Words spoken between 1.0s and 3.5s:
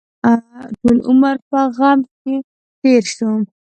عمر په غم کې تېر شو.